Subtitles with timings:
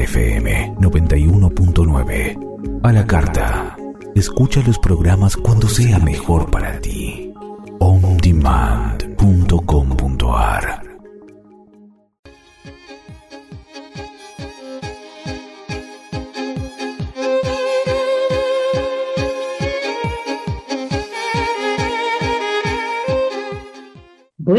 [0.00, 2.80] FM 91.9.
[2.82, 3.76] A la carta.
[4.14, 7.34] Escucha los programas cuando sea mejor para ti.
[7.78, 9.09] ondemand.com.ar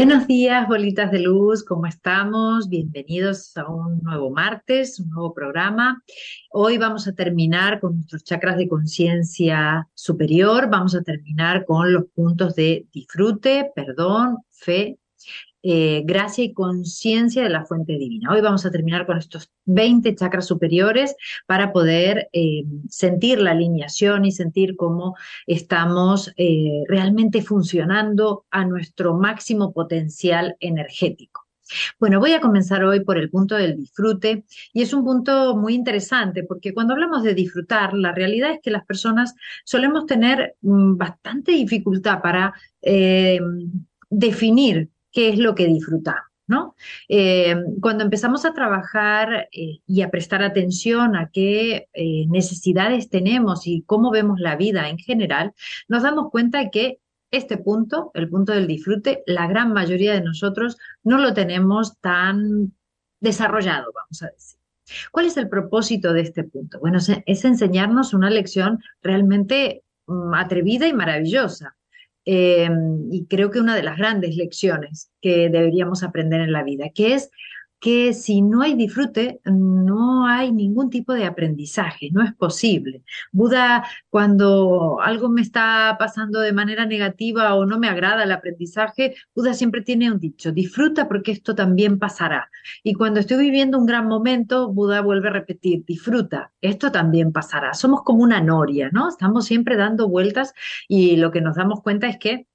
[0.04, 2.68] Buenos días, bolitas de luz, ¿cómo estamos?
[2.68, 6.02] Bienvenidos a un nuevo martes, un nuevo programa.
[6.50, 12.06] Hoy vamos a terminar con nuestros chakras de conciencia superior, vamos a terminar con los
[12.16, 14.98] puntos de disfrute, perdón, fe
[15.64, 18.32] eh, gracia y conciencia de la fuente divina.
[18.32, 21.14] Hoy vamos a terminar con estos 20 chakras superiores
[21.46, 25.14] para poder eh, sentir la alineación y sentir cómo
[25.46, 31.46] estamos eh, realmente funcionando a nuestro máximo potencial energético.
[32.00, 35.74] Bueno, voy a comenzar hoy por el punto del disfrute y es un punto muy
[35.74, 40.96] interesante porque cuando hablamos de disfrutar, la realidad es que las personas solemos tener mm,
[40.96, 42.52] bastante dificultad para
[44.10, 46.32] definir qué es lo que disfrutamos.
[46.48, 46.74] ¿no?
[47.08, 53.66] Eh, cuando empezamos a trabajar eh, y a prestar atención a qué eh, necesidades tenemos
[53.66, 55.54] y cómo vemos la vida en general,
[55.88, 56.98] nos damos cuenta de que
[57.30, 62.74] este punto, el punto del disfrute, la gran mayoría de nosotros no lo tenemos tan
[63.20, 64.58] desarrollado, vamos a decir.
[65.10, 66.78] ¿Cuál es el propósito de este punto?
[66.80, 71.76] Bueno, es enseñarnos una lección realmente mm, atrevida y maravillosa.
[72.24, 76.90] Em, y creo que una de las grandes lecciones que deberíamos aprender en la vida,
[76.94, 77.30] que es
[77.82, 83.02] que si no hay disfrute, no hay ningún tipo de aprendizaje, no es posible.
[83.32, 89.16] Buda, cuando algo me está pasando de manera negativa o no me agrada el aprendizaje,
[89.34, 92.48] Buda siempre tiene un dicho, disfruta porque esto también pasará.
[92.84, 97.74] Y cuando estoy viviendo un gran momento, Buda vuelve a repetir, disfruta, esto también pasará.
[97.74, 99.08] Somos como una noria, ¿no?
[99.08, 100.54] Estamos siempre dando vueltas
[100.86, 102.46] y lo que nos damos cuenta es que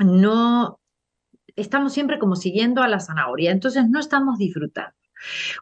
[0.00, 0.80] no
[1.56, 4.94] estamos siempre como siguiendo a la zanahoria, entonces no estamos disfrutando.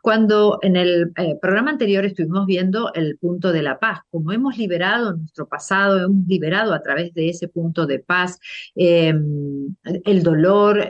[0.02, 4.58] Cuando en el eh, programa anterior estuvimos viendo el punto de la paz, como hemos
[4.58, 8.38] liberado nuestro pasado, hemos liberado a través de ese punto de paz
[8.74, 10.86] em, el dolor,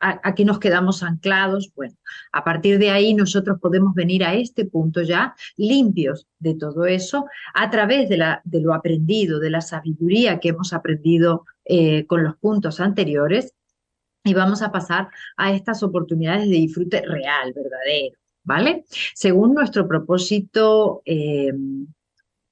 [0.00, 1.94] a, a, que nos quedamos anclados, bueno,
[2.32, 7.26] a partir de ahí nosotros podemos venir a este punto ya limpios de todo eso
[7.54, 12.80] a través de lo aprendido, de la sabiduría que hemos aprendido eh, con los puntos
[12.80, 13.54] anteriores
[14.24, 18.84] y vamos a pasar a estas oportunidades de disfrute real, verdadero, ¿vale?
[19.14, 21.52] Según nuestro propósito eh,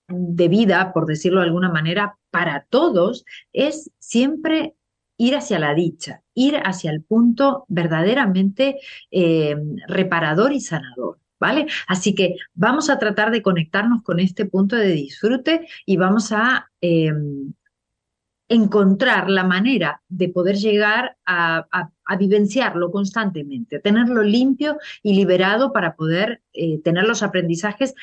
[0.08, 4.74] de vida, por decirlo de alguna manera, para todos, es siempre
[5.16, 8.78] ir hacia la dicha, ir hacia el punto verdaderamente
[9.10, 9.56] eh,
[9.88, 11.18] reparador y sanador.
[11.40, 11.66] ¿Vale?
[11.88, 16.70] Así que vamos a tratar de conectarnos con este punto de disfrute y vamos a
[16.80, 17.12] eh,
[18.52, 21.66] encontrar la manera de poder llegar a,
[22.18, 27.94] vivenciarlo constantemente, tenerlo limpio y liberado para poder eh, tener los aprendizajes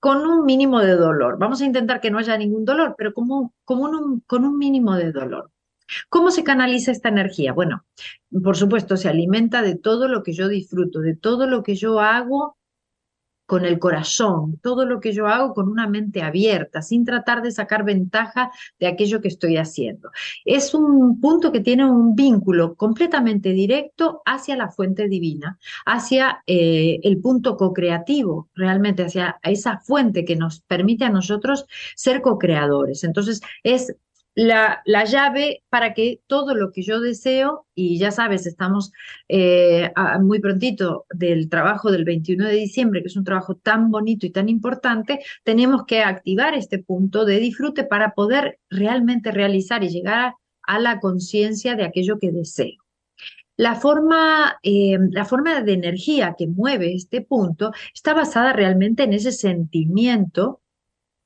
[0.00, 1.38] con un mínimo de dolor.
[1.38, 5.50] Vamos a intentar que no haya ningún dolor, pero como, con un mínimo de dolor.
[6.08, 7.52] ¿Cómo se canaliza esta energía?
[7.52, 7.84] Bueno,
[8.42, 12.00] por supuesto, se alimenta de todo lo que yo disfruto, de todo lo que yo
[12.00, 12.56] hago
[13.52, 17.50] con el corazón, todo lo que yo hago con una mente abierta, sin tratar de
[17.50, 20.10] sacar ventaja de aquello que estoy haciendo.
[20.46, 27.00] Es un punto que tiene un vínculo completamente directo hacia la fuente divina, hacia eh,
[27.02, 33.04] el punto co-creativo, realmente hacia esa fuente que nos permite a nosotros ser co-creadores.
[33.04, 33.94] Entonces, es
[34.34, 38.92] la, llave para que todo lo que yo deseo, y ya sabes, estamos
[39.28, 44.26] eh, muy prontito del trabajo del 21 de diciembre, que es un trabajo tan bonito
[44.26, 49.90] y tan importante, tenemos que activar este punto de disfrute para poder realmente realizar y
[49.90, 50.34] llegar
[50.66, 52.78] a, la conciencia de aquello que deseo.
[53.56, 59.12] La forma, eh, la forma de energía que mueve este punto está basada realmente en
[59.12, 60.61] ese sentimiento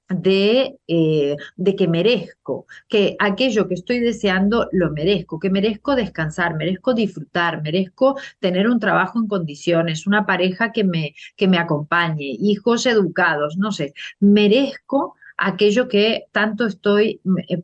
[0.08, 6.54] de, eh, de, que merezco, que aquello que estoy deseando lo merezco, que merezco descansar,
[6.56, 12.36] merezco disfrutar, merezco tener un trabajo en condiciones, una pareja que me, que me acompañe,
[12.40, 17.62] hijos educados, no sé, merezco aquello que tanto estoy eh,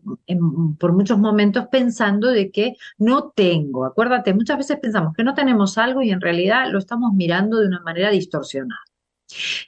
[0.79, 3.85] por muchos momentos pensando de que no tengo.
[3.85, 7.69] Acuérdate, muchas veces pensamos que no tenemos algo y en realidad lo estamos mirando de
[7.69, 8.81] una manera distorsionada.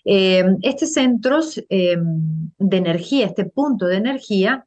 [0.04, 1.96] Eh, este centro eh,
[2.58, 4.66] de energía, este punto de energía,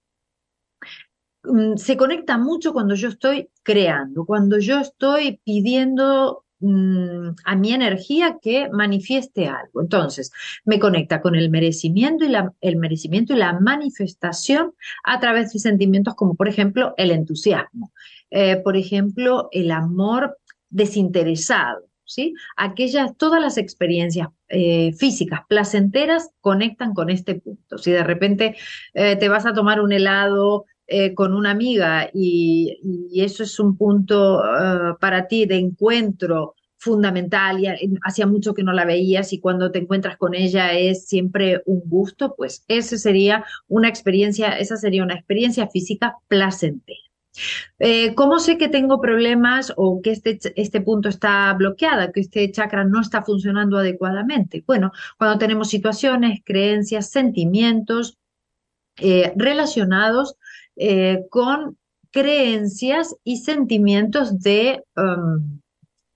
[1.43, 7.73] mm, se conecta mucho cuando yo estoy creando, cuando yo estoy pidiendo mm, a mi
[7.73, 9.81] energía que manifieste algo.
[9.81, 10.31] Entonces,
[10.65, 14.73] me conecta con el merecimiento y la, el merecimiento y la manifestación
[15.03, 17.91] a través de sentimientos como, por ejemplo, el entusiasmo,
[18.31, 20.37] eh, por ejemplo, el amor
[20.69, 21.86] desinteresado.
[22.55, 27.77] Aquellas, todas las experiencias eh, físicas placenteras conectan con este punto.
[27.77, 28.55] Si de repente
[28.93, 32.79] eh, te vas a tomar un helado eh, con una amiga y,
[33.21, 34.41] eso es un punto
[34.99, 37.67] para ti de encuentro fundamental y
[38.03, 41.81] hacía mucho que no la veías y cuando te encuentras con ella es siempre un
[41.85, 47.06] gusto, pues esa sería una experiencia, esa sería una experiencia física placentera.
[47.79, 52.51] Eh, ¿Cómo sé que tengo problemas o que este, este punto está bloqueado, que este
[52.51, 54.63] chakra no está funcionando adecuadamente?
[54.65, 58.17] Bueno, cuando tenemos situaciones, creencias, sentimientos
[59.35, 60.37] relacionados
[60.75, 61.77] eh, con
[62.11, 65.59] creencias y sentimientos de, um,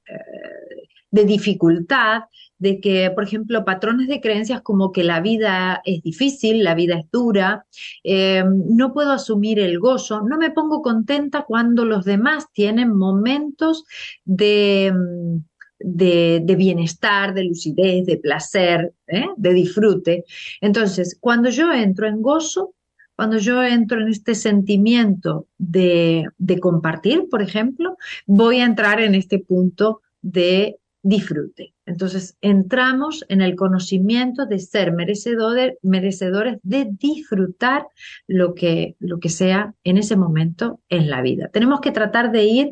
[0.08, 2.24] eh, de dificultad,
[2.62, 7.00] de que, por ejemplo, patrones de creencias como que la vida es difícil, la vida
[7.00, 7.66] es dura,
[8.04, 13.86] eh, no puedo asumir el gozo, no me pongo contenta cuando los demás tienen momentos
[14.24, 14.94] de...
[14.96, 15.44] Um,
[15.84, 18.94] de, bienestar, de lucidez, de placer,
[19.36, 20.25] de disfrute.
[20.62, 22.75] Entonces, cuando yo entro en gozo,
[23.16, 26.28] cuando yo entro en este sentimiento de,
[26.62, 27.98] compartir, por ejemplo,
[28.28, 31.74] voy a entrar en este punto de disfrute.
[31.86, 37.88] Entonces, entramos en el conocimiento de ser merecedores, merecedores de disfrutar
[38.27, 41.50] lo que, lo que sea en ese momento en la vida.
[41.50, 42.71] Tenemos que tratar de ir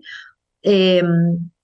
[0.61, 1.01] eh,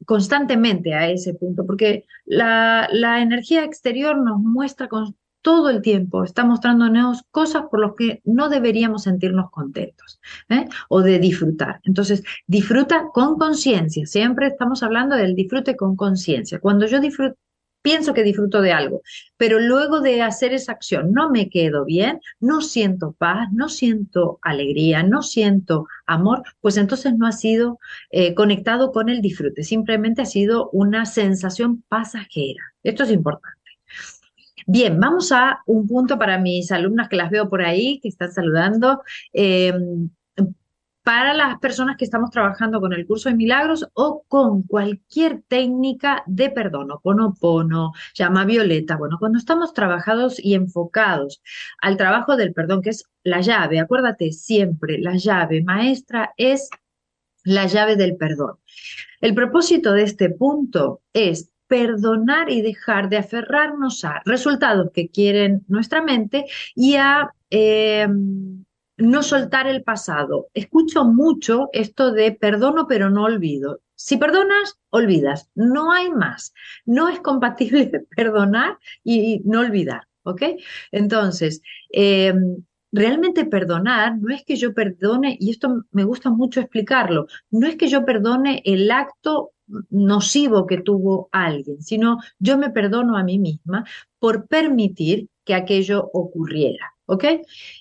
[0.05, 5.15] constantemente a ese punto, porque la, la energía exterior nos muestra con,
[5.45, 10.19] todo el tiempo está mostrándonos cosas por las que no deberíamos sentirnos contentos
[10.49, 10.67] ¿eh?
[10.89, 11.81] o de disfrutar.
[11.83, 14.07] Entonces, disfruta con conciencia.
[14.07, 16.59] Siempre estamos hablando del disfrute con conciencia.
[16.59, 17.37] Cuando yo disfruto,
[17.83, 19.03] pienso que disfruto de algo,
[19.37, 24.39] pero luego de hacer esa acción no me quedo bien, no siento paz, no siento
[24.41, 27.77] alegría, no siento amor, pues entonces no ha sido
[28.09, 32.63] eh, conectado con el disfrute, simplemente ha sido una sensación pasajera.
[32.81, 33.64] Esto es importante.
[34.67, 38.31] Bien, vamos a un punto para mis alumnas que las veo por ahí, que están
[38.31, 39.01] saludando.
[39.31, 40.09] Em,
[41.05, 46.23] para las personas que estamos trabajando con el curso de milagros o con cualquier técnica
[46.25, 46.99] de perdón, o
[47.39, 48.97] pono, llama violeta.
[48.97, 51.43] Bueno, cuando estamos trabajados y enfocados
[51.79, 56.69] al trabajo del perdón, que es la llave, acuérdate siempre, la llave maestra es
[57.43, 58.57] la llave del perdón.
[59.21, 65.63] El propósito de este punto es perdonar y dejar de aferrarnos a resultados que quieren
[65.67, 66.45] nuestra mente
[66.75, 68.07] y a eh,
[68.97, 70.47] no soltar el pasado.
[70.53, 73.81] Escucho mucho esto de perdono pero no olvido.
[73.95, 75.49] Si perdonas, olvidas.
[75.55, 76.53] No hay más.
[76.85, 80.07] No es compatible perdonar y no olvidar.
[80.23, 80.41] ¿Ok?
[80.91, 81.61] Entonces,
[81.93, 82.33] eh,
[82.91, 87.75] realmente perdonar no es que yo perdone, y esto me gusta mucho explicarlo, no es
[87.75, 89.51] que yo perdone el acto
[89.89, 93.85] nocivo que tuvo alguien, sino yo me perdono a mí misma
[94.19, 96.93] por permitir que aquello ocurriera.
[97.07, 97.23] ¿Ok?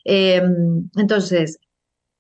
[0.04, 1.58] Em, entonces,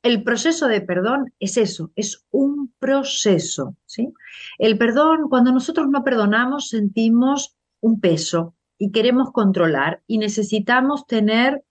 [0.02, 3.76] el proceso de perdón es eso, es un proceso.
[3.86, 4.12] ¿sí?
[4.58, 11.64] El perdón, cuando nosotros no perdonamos, sentimos un peso y queremos controlar y necesitamos tener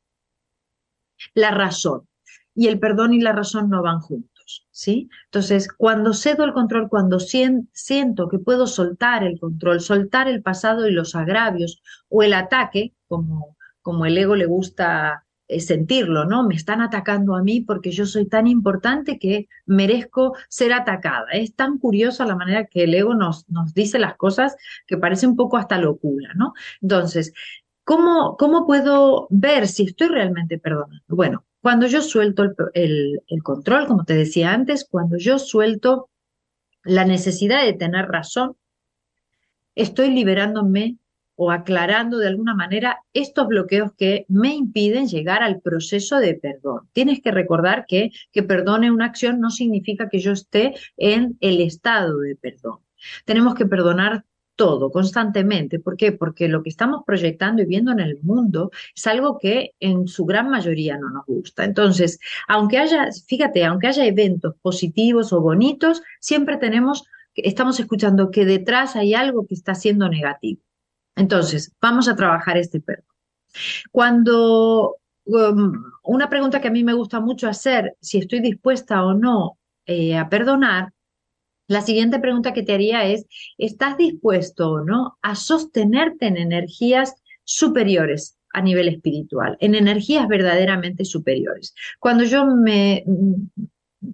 [1.33, 2.07] la razón.
[2.55, 4.32] Y el perdón y la razón no van juntos.
[4.71, 5.09] ¿Sí?
[5.25, 10.87] Entonces, cuando cedo el control, cuando siento que puedo soltar el control, soltar el pasado
[10.87, 16.47] y los agravios o el ataque, como, como el ego le gusta eh, sentirlo, ¿no?
[16.47, 21.25] Me están atacando a mí porque yo soy tan importante que merezco ser atacada.
[21.31, 24.55] Es tan curiosa la manera que el ego nos, nos dice las cosas
[24.87, 26.53] que parece un poco hasta locura, ¿no?
[26.81, 27.33] Entonces,
[27.83, 31.03] ¿cómo, ¿cómo puedo ver si estoy realmente perdonando?
[31.07, 32.43] Bueno, cuando yo suelto
[32.73, 36.09] el, control, como te decía antes, cuando yo suelto
[36.83, 38.57] la necesidad de tener razón,
[39.73, 40.97] estoy liberándome
[41.35, 46.89] o aclarando de alguna manera estos bloqueos que me impiden llegar al proceso de perdón.
[46.91, 51.61] Tienes que recordar que que perdone una acción no significa que yo esté en el
[51.61, 52.79] estado de perdón.
[53.23, 55.79] Tenemos que perdonar todo, constantemente.
[55.79, 56.11] ¿Por qué?
[56.11, 60.25] Porque lo que estamos proyectando y viendo en el mundo es algo que en su
[60.25, 61.63] gran mayoría no nos gusta.
[61.65, 67.03] Entonces, aunque haya, fíjate, aunque haya eventos positivos o bonitos, siempre tenemos,
[67.35, 70.61] estamos escuchando que detrás hay algo que está siendo negativo.
[71.15, 73.05] Entonces, vamos a trabajar este perdón.
[73.91, 79.13] Cuando um, una pregunta que a mí me gusta mucho hacer, si estoy dispuesta o
[79.13, 80.91] no eh, a perdonar,
[81.67, 83.25] La siguiente pregunta que te haría es,
[83.57, 91.05] ¿estás dispuesto o no a sostenerte en energías superiores a nivel espiritual, en energías verdaderamente
[91.05, 91.73] superiores?
[91.99, 93.05] Cuando yo me,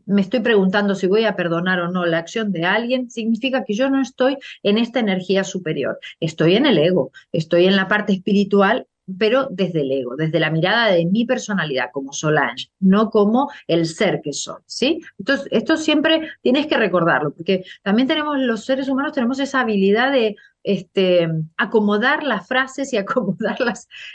[0.05, 3.73] me estoy preguntando si voy a perdonar o no la acción de alguien, significa que
[3.73, 8.13] yo no estoy en esta energía superior, estoy en el ego, estoy en la parte
[8.13, 8.87] espiritual
[9.17, 13.85] pero desde el ego, desde la mirada de mi personalidad como Solange, no como el
[13.85, 15.01] ser que soy, ¿sí?
[15.17, 20.11] Entonces, esto siempre tienes que recordarlo, porque también tenemos, los seres humanos tenemos esa habilidad
[20.11, 23.57] de este, acomodar las frases y acomodar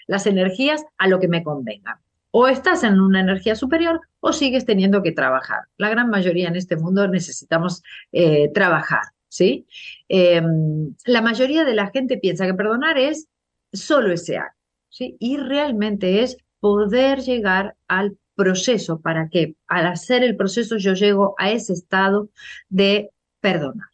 [0.07, 2.01] las, energías a lo que me convenga.
[2.31, 5.61] O estás en una energía superior o sigues teniendo que trabajar.
[5.77, 9.67] La gran mayoría en este mundo necesitamos eh, trabajar, ¿sí?
[10.09, 13.29] Em, la mayoría de la gente piensa que perdonar es
[13.73, 14.63] solo ese acto.
[14.99, 21.35] Y realmente es poder llegar al proceso para que al hacer el proceso yo llego
[21.39, 22.31] a ese estado
[22.69, 23.11] de
[23.41, 23.89] perdonar.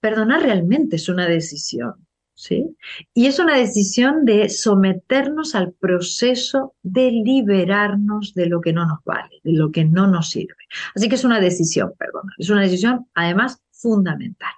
[0.00, 2.76] Perdonar realmente es una decisión, ¿sí?
[3.14, 8.98] Y es una decisión de someternos al proceso de liberarnos de lo que no nos
[9.04, 10.54] vale, de lo que no nos sirve.
[10.94, 12.34] Así que es una decisión, perdonar.
[12.38, 14.52] Es una decisión además fundamental.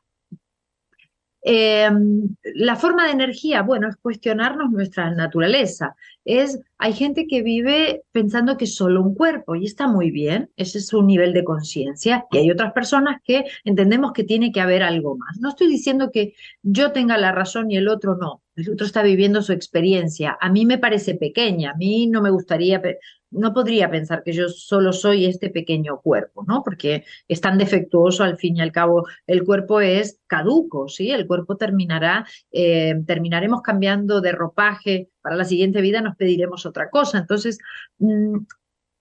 [1.42, 5.96] Em, la forma de energía, bueno, es cuestionarnos nuestra naturaleza.
[6.24, 10.50] Es, hay gente que vive pensando que es solo un cuerpo y está muy bien,
[10.56, 12.26] ese es su nivel de conciencia.
[12.30, 15.38] Y hay otras personas que entendemos que tiene que haber algo más.
[15.40, 18.42] No estoy diciendo que yo tenga la razón y el otro no.
[18.56, 20.36] El otro está viviendo su experiencia.
[20.40, 22.82] A mí me parece pequeña, a mí no me gustaría,
[23.30, 26.62] no podría pensar que yo solo soy este pequeño cuerpo, ¿no?
[26.64, 31.10] Porque es tan defectuoso, al fin y al cabo, el cuerpo es caduco, ¿sí?
[31.10, 36.90] El cuerpo terminará, eh, terminaremos cambiando de ropaje, para la siguiente vida nos pediremos otra
[36.90, 37.18] cosa.
[37.18, 37.58] Entonces,
[37.98, 38.38] mm,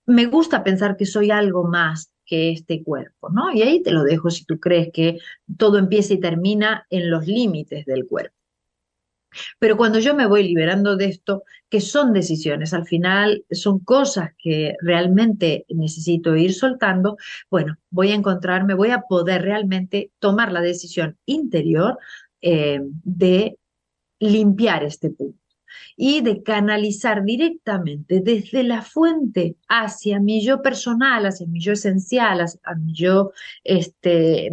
[0.06, 3.52] me gusta pensar que soy algo más que este cuerpo, ¿no?
[3.52, 5.18] Y ahí te lo dejo si tú crees que
[5.58, 8.39] todo empieza y termina en los límites del cuerpo.
[9.58, 14.30] Pero cuando yo me voy liberando de esto, que son decisiones, al final son cosas
[14.38, 17.16] que realmente necesito ir soltando,
[17.50, 21.98] bueno, voy a encontrarme, voy a poder realmente tomar la decisión interior
[22.42, 23.56] eh, de
[24.18, 25.38] limpiar este punto
[25.96, 32.40] y de canalizar directamente desde la fuente hacia mi yo personal, hacia mi yo esencial,
[32.40, 33.32] hacia mi yo
[33.62, 34.50] este,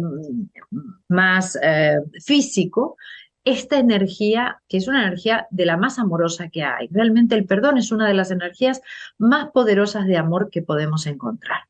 [1.08, 2.96] más eh, físico,
[3.44, 6.88] esta energía, que es una energía de la más amorosa que hay.
[6.90, 8.82] Realmente el perdón es una de las energías
[9.16, 11.62] más poderosas de amor que podemos encontrar.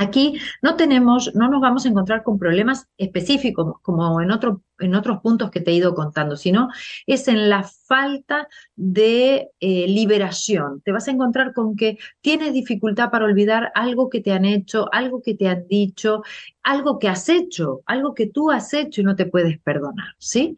[0.00, 4.30] Aquí no tenemos, no nos vamos a encontrar con problemas específicos como en,
[4.78, 6.68] en otros puntos que te he ido contando, sino
[7.04, 10.82] es en la falta de eh, liberación.
[10.84, 14.88] Te vas a encontrar con que tienes dificultad para olvidar algo que te han hecho,
[14.92, 16.22] algo que te han dicho,
[16.62, 20.56] algo que has hecho, algo que tú has hecho y no te puedes perdonar, ¿sí?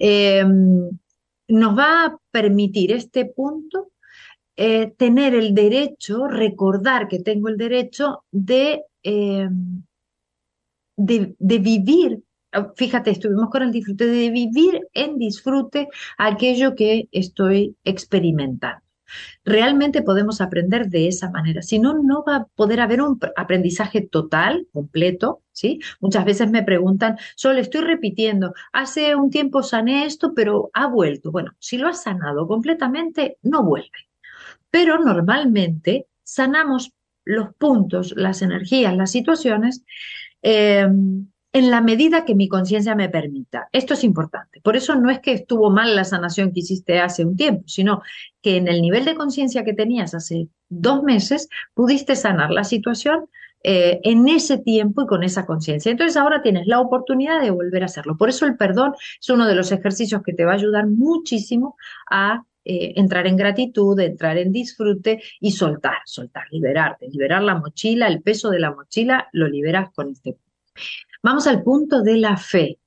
[0.00, 0.90] Em,
[1.46, 3.92] nos va a permitir este punto
[4.62, 9.48] eh, tener el derecho, recordar que tengo el derecho de, eh,
[10.98, 12.22] de, vivir,
[12.76, 15.88] fíjate, estuvimos con el disfrute, de vivir en disfrute
[16.18, 18.82] aquello que estoy experimentando.
[19.46, 21.62] Realmente podemos aprender de esa manera.
[21.62, 25.80] Si no, no va a poder haber un aprendizaje total, completo, ¿sí?
[26.00, 31.32] Muchas veces me preguntan, solo estoy repitiendo, hace un tiempo sané esto, pero ha vuelto.
[31.32, 34.09] Bueno, si lo has sanado completamente, no vuelve
[34.70, 36.92] pero normalmente sanamos
[37.24, 39.84] los puntos, las energías, las situaciones
[40.42, 40.88] eh,
[41.52, 43.68] en la medida que mi conciencia me permita.
[43.72, 44.60] Esto es importante.
[44.60, 48.02] Por eso no es que estuvo mal la sanación que hiciste hace un tiempo, sino
[48.40, 53.28] que en el nivel de conciencia que tenías hace dos meses pudiste sanar la situación
[53.62, 55.90] eh, en ese tiempo y con esa conciencia.
[55.90, 58.16] Entonces ahora tienes la oportunidad de volver a hacerlo.
[58.16, 61.76] Por eso el perdón es uno de los ejercicios que te va a ayudar muchísimo
[62.10, 68.06] a eh, entrar en gratitud, entrar en disfrute y soltar, soltar, liberarte, liberar la mochila,
[68.06, 70.36] el peso de la mochila, lo liberas con este.
[71.22, 72.78] Vamos al punto de la fe.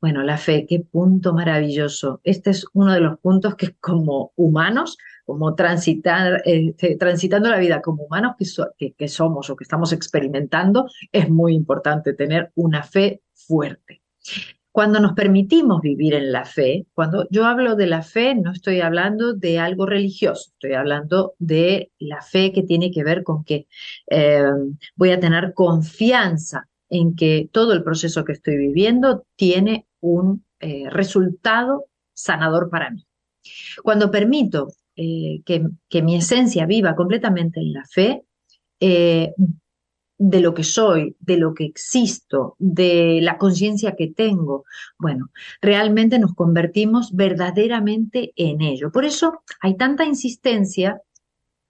[0.00, 2.20] Bueno, la fe, qué punto maravilloso.
[2.24, 7.80] Este es uno de los puntos que como humanos, como transitar, este, transitando la vida
[7.80, 8.36] como humanos
[8.76, 14.02] que somos o que estamos experimentando, es muy importante tener una fe fuerte.
[14.74, 18.80] Cuando nos permitimos vivir en la fe, cuando yo hablo de la fe, no estoy
[18.80, 23.68] hablando de algo religioso, estoy hablando de la fe que tiene que ver con que
[24.10, 24.42] eh,
[24.96, 30.90] voy a tener confianza en que todo el proceso que estoy viviendo tiene un eh,
[30.90, 33.06] resultado sanador para mí.
[33.84, 38.24] Cuando permito eh, que, que, mi esencia viva completamente en la fe,
[40.18, 44.64] de lo que soy, de lo que existo, de la conciencia que tengo,
[44.98, 45.30] bueno,
[45.60, 48.92] realmente nos convertimos verdaderamente en ello.
[48.92, 51.00] Por eso hay tanta insistencia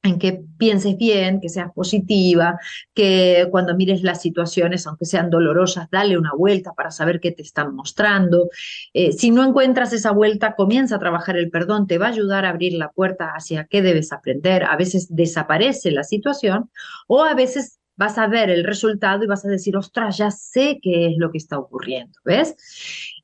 [0.05, 2.59] en que pienses bien, que seas positiva,
[2.93, 7.43] que cuando mires las situaciones, aunque sean dolorosas, dale una vuelta para saber qué te
[7.43, 8.51] están mostrando.
[8.93, 12.45] Eh, si no encuentras esa vuelta, comienza a trabajar el perdón, te va a ayudar
[12.45, 14.65] a abrir la puerta hacia qué debes aprender.
[14.65, 16.71] A veces desaparece la situación
[17.09, 20.79] o a veces vas a ver el resultado y vas a decir, ostras, ya sé
[20.83, 22.57] qué es lo que está ocurriendo, ¿ves?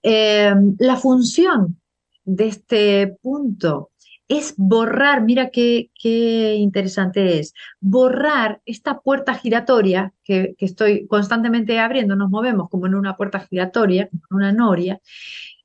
[0.02, 1.80] Eh, la función
[2.24, 3.90] de este punto
[4.28, 11.80] es borrar, mira qué, qué, interesante es, borrar esta puerta giratoria que, que, estoy constantemente
[11.80, 15.00] abriendo, nos movemos como en una puerta giratoria, en una noria,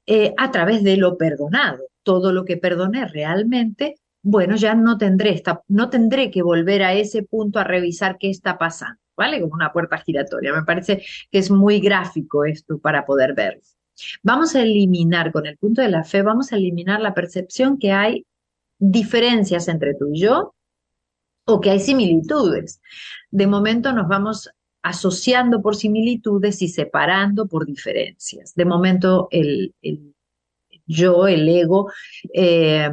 [0.07, 1.83] eh, a través de lo perdonado.
[2.03, 3.95] Todo lo que perdoné realmente
[4.27, 8.31] bueno, ya no tendré, esta, no tendré que volver a ese punto a revisar qué
[8.31, 9.39] está pasando, ¿vale?
[9.39, 10.51] Como una puerta giratoria.
[10.51, 13.61] Me parece que es muy gráfico esto para poder verlo.
[14.23, 17.91] Vamos a eliminar, con el punto de la fe, vamos a eliminar la percepción que
[17.91, 18.25] hay
[18.79, 20.55] diferencias entre tú y yo
[21.45, 22.81] o que hay similitudes.
[23.29, 24.49] De momento nos vamos
[24.81, 28.55] asociando por similitudes y separando por diferencias.
[28.55, 29.75] De momento el,
[30.87, 31.91] yo, el ego,
[32.33, 32.89] eh,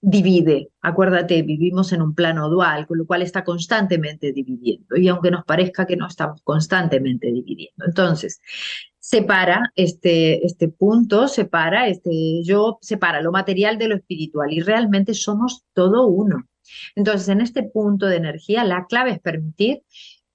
[0.00, 0.70] divide.
[0.80, 4.96] Acuérdate, vivimos en un plano dual, con lo cual está constantemente dividiendo.
[4.96, 7.84] Y aunque nos parezca que no estamos constantemente dividiendo.
[7.86, 8.40] Entonces,
[8.98, 15.14] separa este, este punto, separa este yo, separa lo material de lo espiritual y realmente
[15.14, 16.46] somos todo uno.
[16.94, 19.82] Entonces, en este punto de energía, la clave es permitir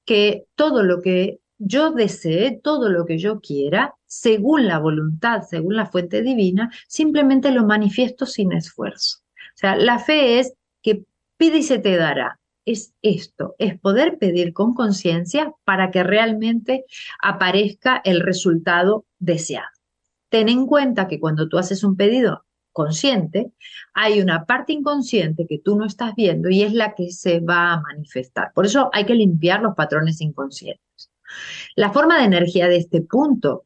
[0.05, 5.75] que todo lo que yo desee, todo lo que yo quiera, según la voluntad, según
[5.75, 9.20] la fuente divina, simplemente lo manifiesto sin esfuerzo.
[9.53, 11.03] O sea, la fe es que
[11.37, 12.39] pide y se te dará.
[12.65, 16.85] Es esto, es poder pedir con conciencia para que realmente
[17.21, 19.67] aparezca el resultado deseado.
[20.29, 23.51] Ten en cuenta que cuando tú haces un pedido consciente,
[23.93, 27.73] hay una parte inconsciente que tú no estás viendo y es la que se va
[27.73, 28.51] a manifestar.
[28.53, 31.11] Por eso hay que limpiar los patrones inconscientes.
[31.75, 33.65] La forma de energía de este punto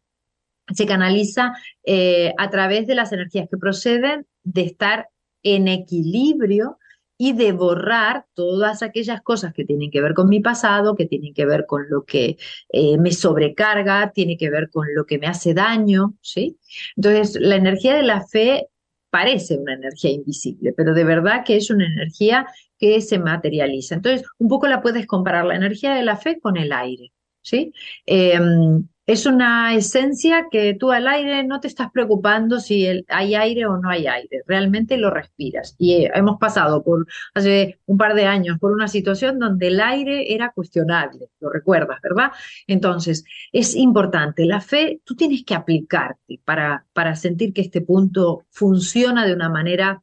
[0.74, 5.10] se canaliza eh, a través de las energías que proceden de estar
[5.46, 6.80] en equilibrio
[7.18, 11.34] y de borrar todas aquellas cosas que tienen que ver con mi pasado, que tienen
[11.34, 12.38] que ver con lo que
[12.70, 16.58] eh, me sobrecarga, tiene que ver con lo que me hace daño, ¿sí?
[16.98, 18.68] Entonces, la energía de la fe
[19.10, 23.96] parece una energía invisible, pero de verdad que es una energía que se materializa.
[23.96, 27.72] Entonces, un poco la puedes comparar la energía de la fe con el aire, ¿sí?
[28.06, 33.66] Em, es una esencia que tú al aire no te estás preocupando si hay aire
[33.66, 35.76] o no hay aire, realmente lo respiras.
[35.78, 39.80] Y eh, hemos pasado por hace un par de años por una situación donde el
[39.80, 42.32] aire era cuestionable, lo recuerdas, ¿verdad?
[42.68, 48.46] Entonces, es importante, la fe tú tienes que aplicarte para, para sentir que este punto
[48.50, 50.02] funciona de una manera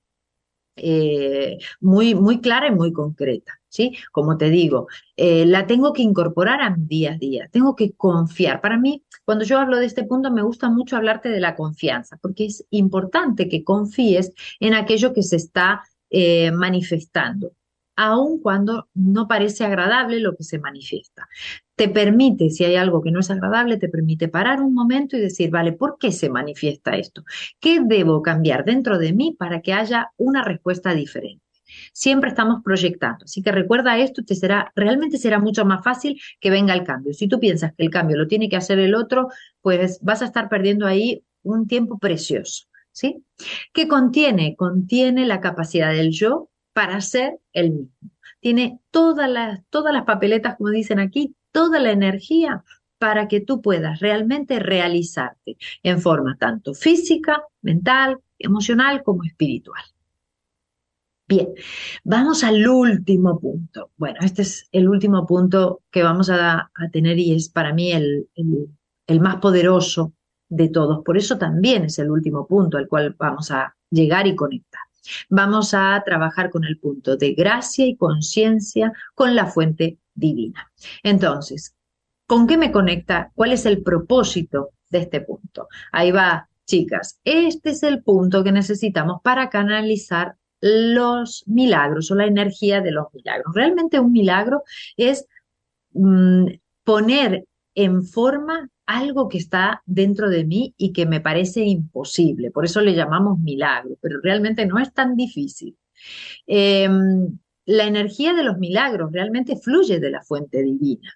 [0.77, 3.62] eh, muy, muy clara y muy concreta.
[3.73, 3.97] ¿Sí?
[4.13, 7.93] Como te digo, eh, la tengo que incorporar a mi día a día, tengo que
[7.95, 8.61] confiar.
[8.61, 12.19] Para mí, cuando yo hablo de este punto, me gusta mucho hablarte de la confianza,
[12.21, 17.53] porque es importante que confíes en aquello que se está eh, manifestando
[17.97, 21.29] aun cuando no parece agradable lo que se manifiesta.
[21.77, 25.21] Te permite, si hay algo que no es agradable, te permite parar un momento y
[25.21, 27.23] decir, vale, ¿por qué se manifiesta esto?
[27.61, 31.45] ¿Qué debo cambiar dentro de mí para que haya una respuesta diferente?
[31.93, 33.25] Siempre estamos proyectando.
[33.25, 37.13] Así que recuerda esto, te será, realmente será mucho más fácil que venga el cambio.
[37.13, 39.29] Si tú piensas que el cambio lo tiene que hacer el otro,
[39.61, 42.67] pues vas a estar perdiendo ahí un tiempo precioso.
[42.95, 43.25] ¿Sí?
[43.73, 44.55] ¿Qué contiene?
[44.55, 48.11] Contiene la capacidad del yo para ser el mismo.
[48.41, 52.65] Tiene todas las, todas las papeletas, como dicen aquí, toda la energía
[52.99, 59.83] para que tú puedas realmente realizarte en forma tanto física, mental, emocional como espiritual.
[61.33, 61.49] Bien,
[62.05, 63.91] vamos al último punto.
[63.97, 68.29] Bueno, este es el último punto que vamos a, tener y es para mí el,
[69.07, 70.13] el más poderoso
[70.51, 71.03] de todos.
[71.03, 74.83] Por eso también es el último punto al cual vamos a llegar y conectar.
[75.31, 80.71] Vamos a trabajar con el punto de gracia y conciencia con la fuente divina.
[81.03, 81.75] Entonces,
[82.27, 83.33] ¿con qué me conecta?
[83.35, 85.69] ¿Cuál es el propósito de este punto?
[85.93, 87.21] Ahí va, chicas.
[87.25, 93.13] Este es el punto que necesitamos para canalizar los milagros o la energía de los
[93.13, 93.53] milagros.
[93.55, 94.63] Realmente un milagro
[94.97, 95.27] es
[95.93, 96.47] mm,
[96.85, 97.45] poner
[97.75, 102.51] en forma algo que está dentro de mí y que me parece imposible.
[102.51, 105.77] Por eso le llamamos milagro, pero realmente no es tan difícil.
[106.47, 111.13] Em, la energía de los milagros realmente fluye de la fuente divina.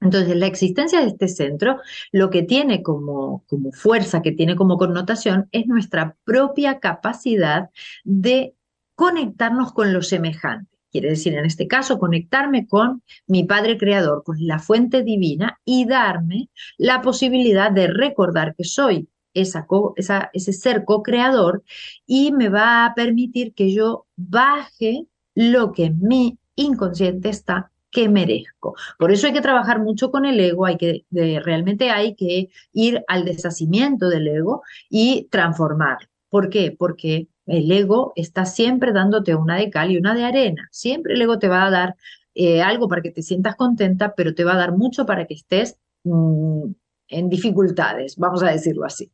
[0.00, 1.80] Entonces, la existencia de este centro
[2.12, 7.70] lo que tiene como, como fuerza, que tiene como connotación, es nuestra propia capacidad
[8.04, 8.54] de
[8.98, 10.76] conectarnos con lo semejante.
[10.90, 15.86] Quiere decir, en este caso, conectarme con mi Padre Creador, con la fuente divina y
[15.86, 21.62] darme la posibilidad de recordar que soy ese ser co-creador
[22.06, 28.08] y me va a permitir que yo baje lo que en mi inconsciente está que
[28.08, 28.74] merezco.
[28.98, 33.04] Por eso hay que trabajar mucho con el ego, hay que realmente hay que ir
[33.06, 36.08] al deshacimiento del ego y transformarlo.
[36.30, 36.74] ¿Por qué?
[36.76, 40.68] Porque el ego está siempre dándote una de cal y una de arena.
[40.70, 41.96] Siempre el ego te va a dar
[42.34, 45.34] eh, algo para que te sientas contenta, pero te va a dar mucho para que
[45.34, 46.64] estés mm,
[47.08, 49.10] en dificultades, vamos a decirlo así.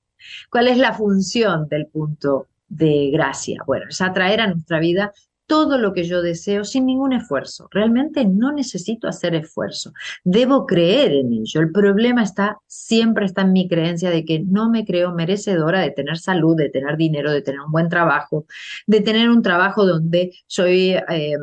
[0.50, 3.62] ¿Cuál es la función del punto de gracia?
[3.66, 5.12] Bueno, es atraer a nuestra vida
[5.46, 7.68] todo lo que yo deseo sin ningún esfuerzo.
[7.70, 9.92] Realmente no necesito hacer esfuerzo.
[10.24, 11.60] Debo creer en ello.
[11.60, 15.90] El problema está, siempre está en mi creencia de que no me creo merecedora de
[15.90, 18.46] tener salud, de tener dinero, de tener un buen trabajo,
[18.86, 21.36] de tener un trabajo donde soy eh,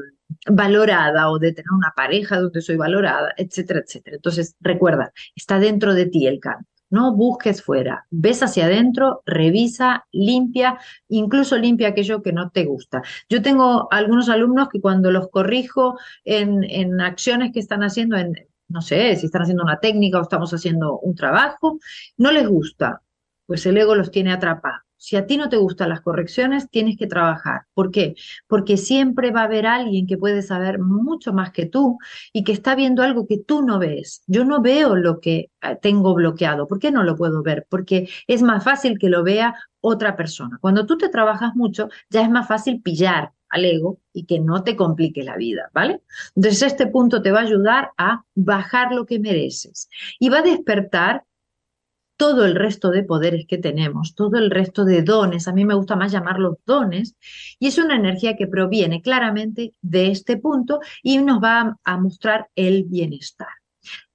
[0.48, 4.16] valorada o de tener una pareja donde soy valorada, etcétera, etcétera.
[4.18, 6.68] Entonces, recuerda, está dentro de ti el cambio.
[6.92, 10.78] No busques fuera, ves hacia adentro, revisa, limpia,
[11.08, 13.02] incluso limpia aquello que no te gusta.
[13.30, 18.36] Yo tengo algunos alumnos que cuando los corrijo en, en acciones que están haciendo, en,
[18.68, 21.80] no sé, si están haciendo una técnica o estamos haciendo un trabajo,
[22.18, 23.02] no les gusta,
[23.46, 24.91] pues el ego los tiene atrapados.
[25.02, 27.62] Si a ti no te gustan las correcciones, tienes que trabajar.
[27.74, 28.14] ¿Por qué?
[28.46, 31.98] Porque siempre va a haber alguien que puede saber mucho más que tú
[32.32, 34.22] y que está viendo algo que tú no ves.
[34.28, 36.68] Yo no veo lo que eh, tengo bloqueado.
[36.68, 37.66] ¿Por qué no lo puedo ver?
[37.68, 40.60] Porque es más fácil que lo vea otra persona.
[40.62, 44.64] Cuando tú te trabajas mucho, ya es más fácil pillar al ego y que no
[44.64, 46.04] te complique la vida, ¿vale?
[46.36, 50.44] Entonces este punto te va a ayudar a bajar lo que mereces y va a
[50.44, 51.26] despertar
[52.22, 55.74] todo el resto de poderes que tenemos, todo el resto de dones, a mí me
[55.74, 57.16] gusta más llamarlos dones,
[57.58, 62.48] y es una energía que proviene claramente de este punto y nos va a, mostrar
[62.54, 63.48] el bienestar.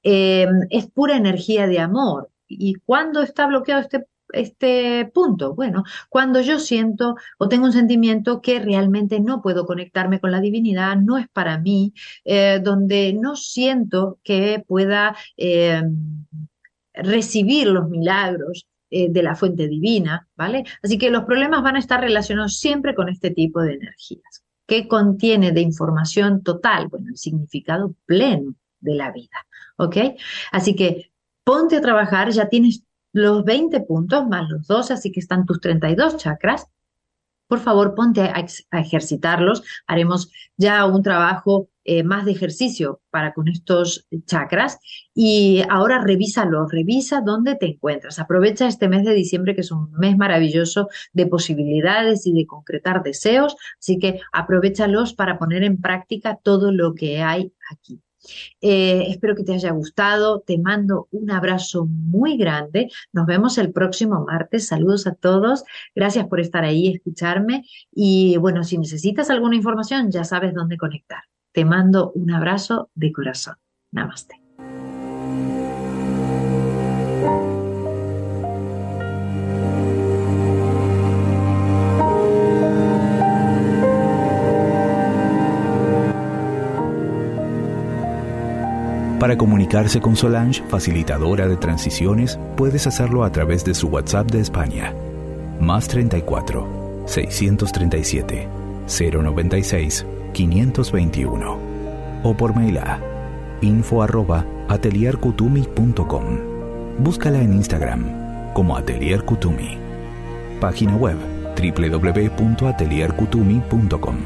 [0.05, 2.31] Em, es pura energía de amor.
[2.47, 5.55] ¿Y cuándo está bloqueado este este punto?
[5.55, 10.41] Bueno, cuando yo siento o tengo un sentimiento que realmente no puedo conectarme con la
[10.41, 11.93] divinidad, no es para mí,
[12.25, 16.27] eh, donde no siento que pueda em,
[16.97, 20.65] recibir los milagros eh, de la fuente divina, ¿vale?
[20.83, 24.45] Así que los problemas van a estar relacionados siempre con este tipo de energías.
[24.67, 26.89] ¿Qué contiene de información total?
[26.89, 29.97] Bueno, el significado pleno de la vida, ¿ok?
[30.53, 31.11] Así que
[31.45, 32.83] ponte a trabajar, ya tienes
[33.13, 36.67] los 20 puntos más los 12, así que están tus 32 chakras.
[37.49, 39.63] Por favor, ponte a ejercitarlos.
[39.87, 44.79] Haremos ya un trabajo eh, más de ejercicio para con estos chakras
[45.15, 48.19] y ahora revísalo, revisa dónde te encuentras.
[48.19, 53.05] Aprovecha este mes de diciembre que es un mes maravilloso de posibilidades y de concretar
[53.05, 58.03] deseos, así que aprovechalos para poner en práctica todo lo que hay aquí.
[58.61, 60.41] Eh, espero que te haya gustado.
[60.41, 62.91] Te mando un abrazo muy grande.
[63.13, 64.67] Nos vemos el próximo martes.
[64.67, 65.63] Saludos a todos.
[65.95, 67.65] Gracias por estar ahí, escucharme.
[67.93, 71.23] Y bueno, si necesitas alguna información, ya sabes dónde conectar.
[71.57, 73.55] Te mando un abrazo de corazón.
[73.91, 74.43] Namaste.
[89.19, 94.43] Para comunicarse con Solange, facilitadora de transiciones, puedes hacerlo a través de su WhatsApp de
[94.43, 94.93] España.
[95.59, 98.47] Más 34 637
[98.87, 101.59] 096 521
[102.23, 103.01] o por mail a
[103.63, 106.25] info arroba atelierkutumi.com.
[106.99, 109.79] Búscala en Instagram como Atelier Kutumi.
[110.61, 111.17] Página web
[111.57, 114.17] www.atelierkutumi.com.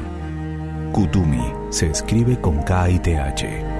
[0.91, 3.70] Kutumi se escribe con K y.